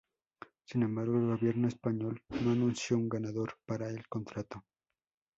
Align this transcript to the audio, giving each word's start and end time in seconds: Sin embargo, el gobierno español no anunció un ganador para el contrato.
Sin 0.65 0.81
embargo, 0.81 1.19
el 1.19 1.27
gobierno 1.27 1.67
español 1.67 2.23
no 2.43 2.53
anunció 2.53 2.97
un 2.97 3.07
ganador 3.07 3.59
para 3.67 3.87
el 3.87 4.07
contrato. 4.07 4.65